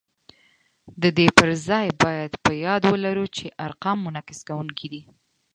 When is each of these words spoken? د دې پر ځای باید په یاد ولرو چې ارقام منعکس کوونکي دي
د 1.01 1.03
دې 1.17 1.27
پر 1.37 1.49
ځای 1.67 1.87
باید 2.03 2.31
په 2.43 2.51
یاد 2.65 2.81
ولرو 2.93 3.25
چې 3.35 3.45
ارقام 3.65 3.97
منعکس 4.05 4.39
کوونکي 4.47 4.87
دي 4.93 5.01